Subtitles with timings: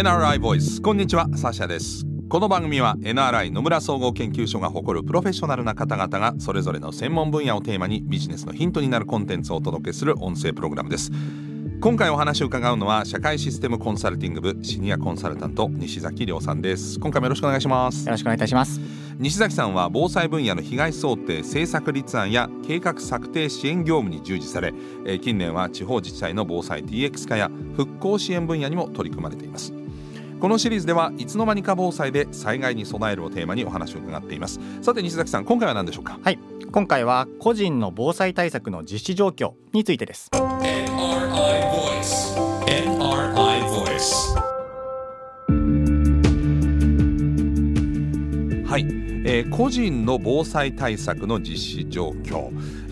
[0.00, 0.80] NRI ボイス。
[0.80, 2.06] こんにちはサーシャです。
[2.30, 11.10] この番組は NRI 野村総合研究所が誇るプロフェッショナルな方々がそれぞれの専門分野をテーマにビジネスのヒントになるコンテンツをお届けする音声プログラムです。
[11.82, 16.98] 今回お話を伺うのは社会システムコンサルティング部シニアコンサルタント西崎亮さんです。
[16.98, 18.06] 今回もよろしくお願いします。
[18.06, 18.80] よろしくお願いいたします。
[19.18, 24.72] 西崎さんは防災分野の被害想定政策立案や計画策定支援業務に従事され
[25.20, 29.74] 近年は地方自治体の防災 DX 化や復興支援分野にも取り組まれています
[30.40, 34.58] このシリーズではいつの間にか防災で災害に備えるをテーマにお話を伺っています。
[34.80, 36.18] さて西崎さん今回は何でしょうか？
[36.22, 36.38] はい。
[36.72, 40.30] 今回は個人の防災対策の実施状況についてです。
[40.32, 41.69] NRI
[48.80, 52.50] えー、個人の防災対策の実施状況。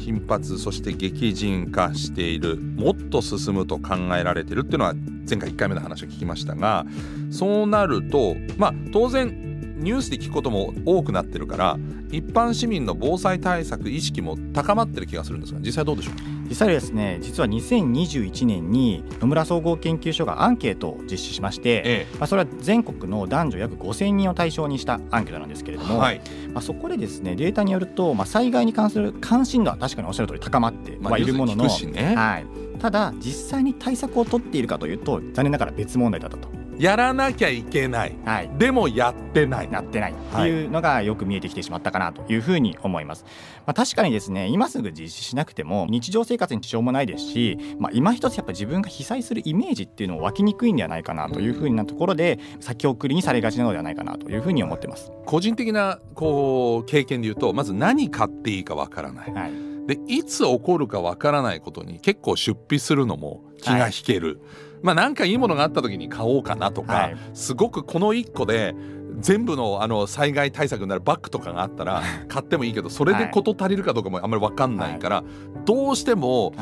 [0.08, 4.94] 頻発そして激甚化しているもっと進むと考えられてるっていうのは
[5.28, 6.86] 前回1回目の話を聞きましたが
[7.30, 11.78] そうなるとまあ当然ニュースで聞くことも多くなってるから
[12.10, 21.82] 一般市民の防災対策意識も高まってる気がするんですが実際どうでしょうか実際ですね実は2021年に野村総合研究所がアンケートを実施しまして、え
[22.12, 26.20] え、まあ、それは全国の男女約5000人を対象にしたアンケートなんですけれども、はい、
[26.52, 32.46] まあ、そこでですねデータによると、まあ、災害に関する関心度は確かにおっしゃる通り高まってはいるものの、ね、はい、
[32.78, 36.57] ただ実際に対策を取っているかというと残念ながら別問題だったと。
[36.78, 39.68] やらなきゃいけない、はい、でもやってない。
[39.70, 40.12] やってない。
[40.12, 43.24] っていうのがよく見えてきてしまったかなというふうに思います、
[43.66, 55.10] まあ、確かにですね今すぐ実施しなくても日常生活に支障もないですし、まあ、今一つやっぱ自分が被災するイメージっていうのを湧きにくいんではないかなというふうなところで先送りにされがちなのではないかなというふうに思ってます。
[55.26, 68.74] 個人的なこう経験で言うとまず何買っていいかわからない、はいでいつ起こるかわからないことに結構出費するのも気が引ける、はいまあなんかいいものがあった時に買おうかなとか、はい、すごくこの1個で
[69.18, 75.24] 全部のあの災害対策になるバッグとかがあったら買ってもいいけどそれで事足りるかどうかもあんまり分かんないから、
[75.64, 76.54] どうしても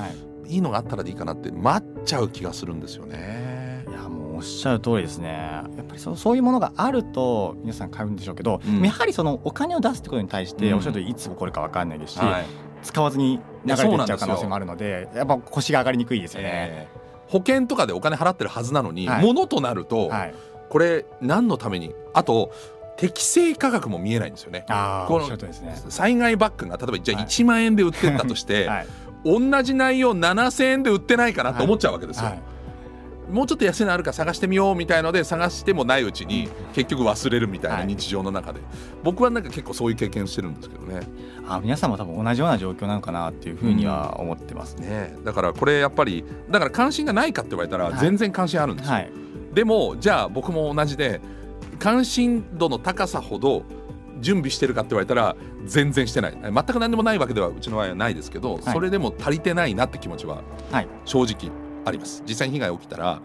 [0.48, 0.58] い。
[0.58, 3.84] いのがあったらでいいかなって待っちゃう気がするんですよね。
[3.88, 5.30] いやもうおっしゃる通りですね。
[5.32, 12.44] やっぱりそそういうものがあると皆さん買うんでしょうけど、うん、やはりそのお金を出すってことに対しておっしゃる通りいつ起こるか分かんないですし、はい、
[12.86, 16.50] 使わずに流れていっちゃう可能性もあるのでやっぱ腰が上がりにくいですよね。
[16.52, 20.34] えー保険とかでお金払ってるはずなのに、はい、物となると、はい、
[20.68, 22.52] これ何のためにあと
[22.96, 24.64] 適正価格も見えないんですよね。
[25.06, 25.28] この、
[25.90, 28.86] 災害バッグが例えばじゃあ1万円で売ってたとして、 はい、
[29.24, 32.30] 同じ内容7,000円で売ってないかなと思っちゃうわけですよ。
[33.30, 38.60] もうちょっと安いのあるか探してみようみたいので探してもないうちに結局忘れるみたいな日常の中で、
[39.02, 41.00] 僕はなんか結構そういう経験してるんですけどね。
[41.48, 44.88] あ皆さんも多分同じような状況なのかなっていうふうには思ってますね。
[44.88, 49.02] ね、だからこれやっぱりだから関心がないかって言われたら全然関心あるんですよ、はい。
[49.02, 49.12] はい、
[49.54, 51.20] でもじゃあ僕も同じで
[51.78, 53.64] 関心度の高さほど
[54.20, 56.38] 準備してるかって言われたら全然してない。
[56.40, 60.42] 全く何でもないわけではうちの場合はないですけど、はい、それでも足りてないなって気持ちは
[61.04, 62.22] 正直あります。
[62.26, 63.22] 実際に被害起きたら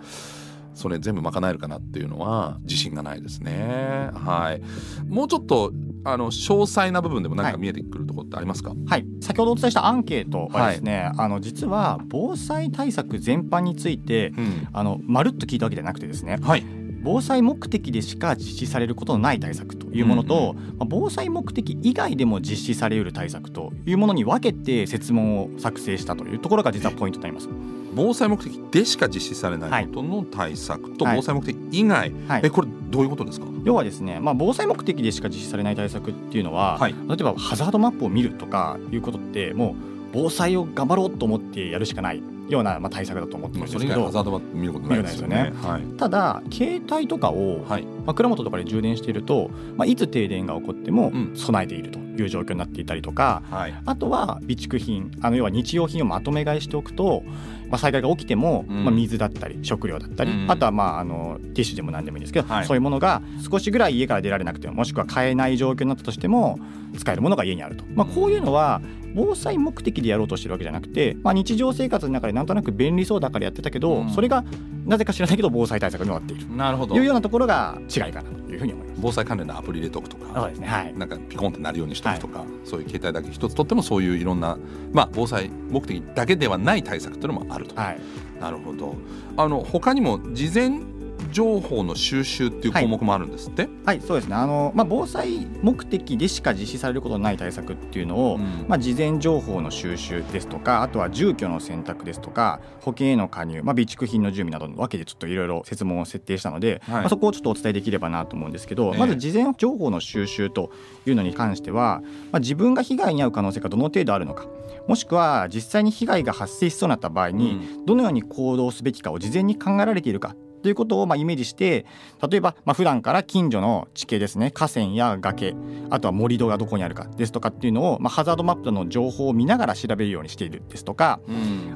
[0.74, 4.10] それ全部賄えるかなっていうのは自信がないですね。
[4.14, 4.62] はい。
[5.10, 5.74] もうちょっと
[6.04, 16.66] あの詳細な部分でも何か見えてくるところってありますか、はい、はい、先ほどお伝えしたアンケートはですね、はい、あの実は防災対策全般について、うん、あのまるっと聞いたわけじゃなくてですね、はい、
[17.04, 27.50] 防災目的でしか実施されることのない対策というものと、うんうん、まあ、防災目的以外でも実施されうる対策というものに分けて設問を作成したというところが実はポイントになります。
[27.94, 33.48] 防災目的でしか実施されないことの対策と防災目的以外、はい、えこれどういうことですか？
[33.66, 45.54] 要はですね、まあ、防災目的でしか実施されない対策っていうのは、はい、例えばハザードマップを見るとかいうことってもう防災を頑張ろうと思ってやるしかないようなまあ対策だと思ってますけど、ハザードマップ見ることないですよね。
[45.64, 57.24] はい、ただ携帯とかを、はい、枕元とかで充電していると、まあ、いつ停電が起こっても備えているという状況になっていたりとか、はい、あとは備蓄品あの要は日用品をまとめ買いしておくと、
[57.70, 66.60] まあ、災害が起きても、まあ、水だったり食料だったり、あとはまああのティッシュでも何でもいいんですけど、はい、そういうものが少しぐらい家から出られなくてももしくは買えない状況になったとしても
[66.98, 68.82] 使えるものが家にあると、まあ、こういうのは
[69.16, 74.44] 防災目的でやろうとしてるわけじゃなくて、まあ、日常生活の中でなんとなく便利そうだからやってたけど、うん、それが
[74.86, 76.56] なぜか知らないけど防災対策になっている。
[76.56, 76.96] なるほど。
[76.96, 79.02] いうようなところが違いかなというふうに思います。
[79.02, 84.58] 防災関連のアプリ入れとくとかそうですね、はい、なんかピコンってなるようにしとくとか、はい、そういう携帯だけ一つとってもそういういろんな、
[84.94, 88.00] まあ、防災目的だけではない対策というのもあると、はい、
[88.40, 88.96] なるほど。
[89.38, 90.91] あの他にも事前
[91.32, 94.36] 情報の収集っていう項目もあるんですって、はい、はい、そうですね。
[94.36, 110.72] あの、まあ、防災目的でしか実施されることのない対策っていうのを、うん、まあ、事前情報の収集ですとかあとは住居の選択ですとか保険への加入、まあ、備蓄品の準備などのわけでちょっといろいろ説問を設定したので、はい、まあ、そこをちょっとお伝えできればなと思うんですけど、まず事前情報の収集と
[111.06, 112.02] いうのに関しては、
[112.32, 114.48] まあ、自分が被害に遭う可能性がどの程度あるのか
[114.88, 121.86] もしくは実際に被害が発生しそうになった場合にどのように行動すべきかを事前に考えられているかということをまあイメージして
[122.30, 125.56] 例えばまあ普段から近所の地形ですね河川や崖
[125.90, 131.20] あとは盛り土がどこにあるかですとかっていうのをまあハザードマップの情報を見ながら調べるようにしているですとか、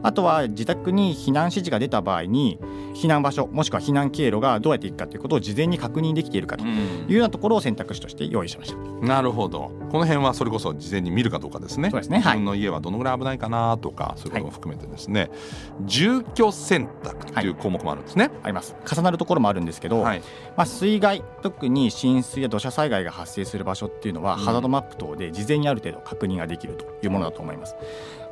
[0.06, 2.60] あとは自宅に避難指示が出た場合に
[2.94, 8.78] 避難場所もしくは避難経路がどうやっていくかということを事前に確認できているかというようなところを選択肢として用意しました。
[8.78, 9.72] うん、なるほど。
[9.92, 11.90] この辺はそれこそ事前に見るかどうかですね。
[11.90, 15.30] そうですね、自分の家はどのぐらい危ないかなとかそういうことも含めてですね、はい、
[15.86, 18.26] 住居選択という項目もあるんですね。
[18.26, 18.76] はい、あります。
[18.94, 20.20] 重なるところもあるんですけど、はい、
[20.56, 27.76] まあ、水害特に浸水や土砂災害が発生する場所っていうのは、うん、ハザードマップ等で事前にある程度確認ができるというものだと思います。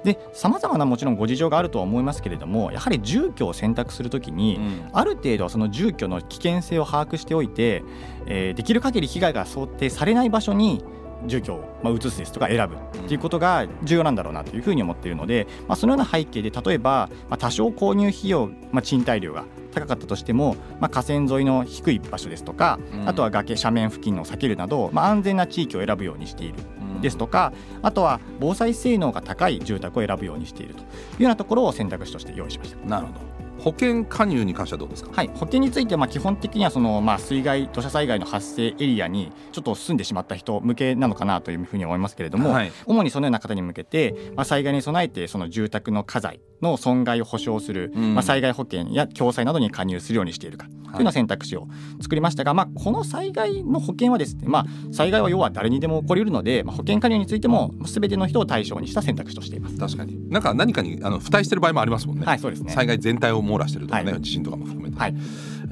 [0.04, 7.84] で様々なもちろんご事情があるとは思いますけれどもやはり住居を選択するときに、うん、ある程度その住居の危険性を把握しておいて、
[8.26, 10.84] えー、できる限り被害が想定されない場所に
[11.28, 26.56] 住居を、まあ、移すですとか選ぶっていうことが重要なんだろうなというふうに思っているので、まあ、そのような背景で例えば、まあ、多少購入費用、まあ、賃貸料が高かったとしても、まあ、河川沿いの低い場所ですとか、うん、あとは崖斜面付近を避けるなど、まあ、安全な地域を選ぶようにしている
[27.04, 27.54] ですとか、
[27.84, 30.88] あとは防災性能が高い住宅を選ぶようにしているというよ
[31.20, 32.78] うなところを選択肢として用意しました。
[32.88, 33.34] なるほど。
[33.60, 50.68] 保険加入に関してはどうですか、はい、保険についてはまあ基本的にはそのまあ水害土砂災害の発生エリアにちょっと住んでしまった人向けなのかなというふうに思いますけれども、はい、主にそのような方に向けて、まあ、災害に備えてその住宅の家財の損害を保証する、うん、まあ、災害保険や共済などに加入するようにしているか。
[50.94, 51.68] というような選択肢を
[52.02, 59.78] 作りましたが、まあ、この災害の保険はですね、まあ、災害は要は誰にでも起こりうるので、まあ、保険加入についても全ての人を対象にした選択肢としています。
[59.78, 60.30] 確かに。
[60.30, 62.72] なんか何かにあの付帯してる場合もありますもんね,、はい、そうですね。
[62.72, 65.16] 災害全体を網羅してるとかね、はい、地震とかも含めて、はい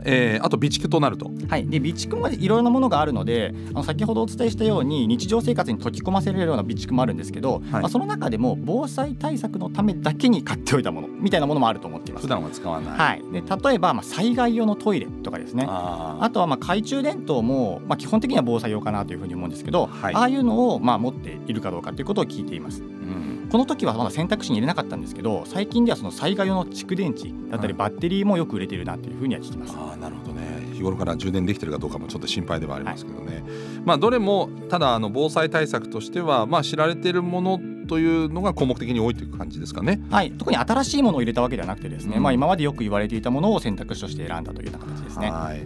[0.03, 12.23] えー、あと備蓄となると、はい、で備蓄もいろいろなものがあるのであの先ほどお伝えしたように日常生活に溶き込ませられるような備蓄もあるんですけど、はい、まあ、その中でも防災対策のためだけに買っておいたものみたいなものもあると思っています。
[12.23, 15.65] 普段は使わない、はい、で例えば、まあ、災害用のトイレとかですね。
[15.67, 22.81] あとはまあ懐中電灯も、まあ、基本的には防災用かなというふうに思うんですけど、はい、ああいうのをまあ持っているかどうかということを聞いています。
[22.81, 29.75] うんこの時はまだ選択肢に入れなかったんですけど最近ではその災害用の蓄電池だったりバッテリーもよく売れているなというふうには聞きます。
[29.77, 33.43] あなるほどね日頃から充電できてるかどうかもちょっと心配ではありますけどね、はい、
[33.83, 37.59] まあどれもただあの防災対策としてはまあ知られているもの
[37.89, 40.01] というのが項目的に多いという感じですかね。
[40.09, 45.29] はい、特に新しいものを入れたわけではなくてですね、うん、まあ今までよく言われていたものを選択肢として選んだというような形ですね。
[45.29, 45.61] はい、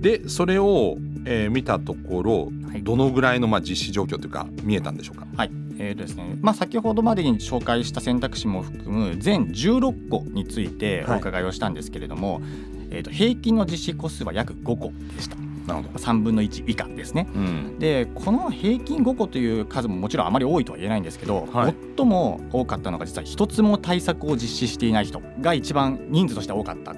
[0.00, 0.96] でそれを、
[1.26, 5.26] えー、見たところ、はい、どのぐらいのまあ実施状況というか見えたんでしょうか？
[5.36, 5.50] はい。
[5.78, 12.42] えーとですねまあ、先ほどまでに紹介した選択肢も含む全16個についてお伺いをしたんですけれども、はい、
[12.90, 15.36] えー、と平均の実施個数は約5個でした。
[15.66, 15.98] なるほど。
[15.98, 26.94] 3分の1以下ですね、うん、でこの平均5個という数ももちろんあまり多いとは言えないんですけど、はい、最も多かったのが実は一つも対策を実施していない人が一番人数として多かった。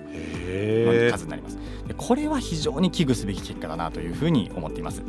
[1.10, 1.58] 数になります。
[1.88, 5.02] でこれは非常に危惧すべき結果だなというふうに思っています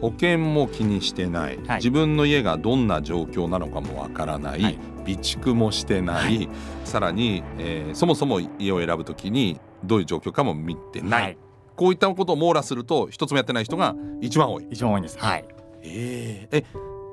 [0.00, 6.48] 保険も気にしてない、はい、自分の家がどんな状況なのかもわからない、はい、備蓄もしてない、はい、
[6.84, 11.38] さらに、えー、そもそも家を選ぶときにどういう状況かも見てない、
[11.76, 14.66] こういったことを網羅すると一つもやってない人が一番多い。
[14.70, 15.18] 一番多いんです。
[15.18, 15.44] はい。
[15.82, 16.64] えー、え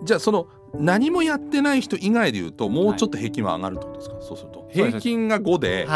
[0.04, 4.68] じゃあその何もやってない人以外でいうともうちょっと平均は上がるってことですか、そうすると。
[4.72, 5.88] 平均が5で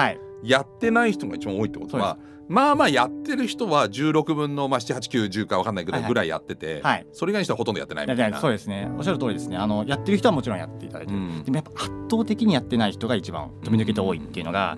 [0.43, 2.17] やってない人が一番多いってことは、
[2.51, 8.41] まあまあやってる人は16分の、まあ、78910か分かんないけどぐらいやってて、はい、それ以外の人はほとんどやってないみたいな。
[8.41, 8.91] そうですね。
[8.98, 9.55] おっしゃる通りですね。
[9.55, 14.75] あのやってる人はもちろんやっていただいて、うん、でもやっぱ圧倒的にやってない人が一番飛び抜けて多いっていうのが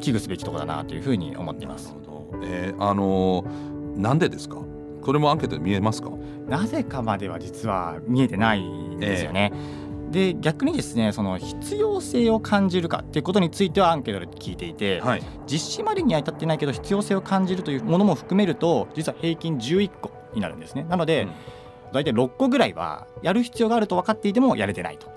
[0.00, 1.96] 危惧すべきところだなというふうに思っています。
[2.44, 4.58] えー、あのー、なんでですか？
[5.02, 6.10] これもアンケートで見えますか？
[6.48, 9.50] なぜかまでは実は見えてないんですよね。
[9.52, 9.83] えー
[10.14, 20.84] で逆にですねその必要性を感じるかっていうことについてはアンケートで聞いていて、はい、実施までには至ってないけど必要性を感じるというものも含めると実は平均11個になるんですね。
[20.84, 21.30] なので、うん、
[21.92, 25.08] 大体6個ぐらいはやる必要があると分かっていてもやれてないと。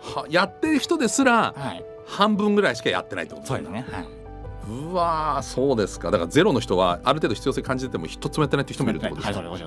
[0.00, 4.06] はやってる人ですら、はい、半分ぐらいしかやってないってことそうですね、はい、
[4.70, 6.10] うわそうですか。
[6.10, 9.60] だからゼロの人はある程度必要性感じてても一つもやってないって人もいるってことですか、はい、はい、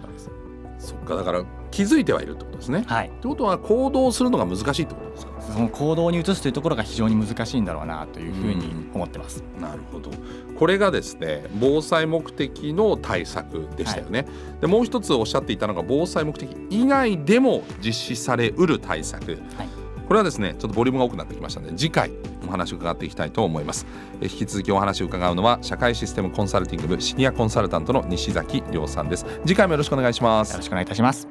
[0.84, 2.84] そっかだから気づいてはいるってことですね。
[2.86, 5.42] はい、ってことは行動するのが難しいってことですか？
[5.42, 9.44] その行動に移すというところが非常に難しいんだろうなというふうに思ってます。
[9.60, 10.12] なるほど。
[10.60, 19.68] これがですね防災目的の対策でしたよね、はい、でもう一つおっしゃっていたのが防災目的以外でも実施されうる対策、はい、
[20.08, 22.12] これはですねちょっとボリュームが多くなってきましたので次回
[22.46, 23.86] お話を伺っていきたいと思います。
[24.22, 29.26] 引き続きお話を伺うのは社会システムコンサルティング部シニアコンサルタントの西崎亮さんです。
[29.46, 30.52] 次回もよろしくお願いします。
[30.52, 31.28] よろしくお願いいたします。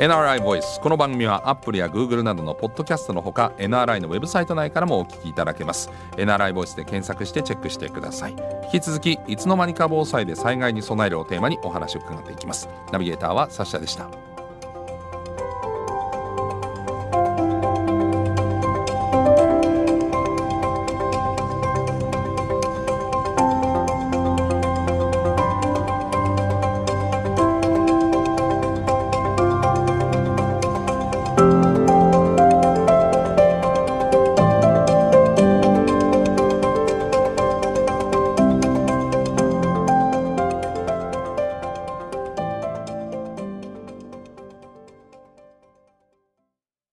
[0.00, 5.90] NRI ボイスこの番組はアップルや Google などのポッドキャストのほか NRI のウェブサイト内からもお聞きいただけます。
[6.16, 8.36] NRI ボイスで検索してチェックしてください。
[8.72, 12.70] 引き続きいつの間にか防災で災害に備えるをテーマにお話を伺っていきます。
[12.90, 14.29] ナビゲーターはサッシャでした。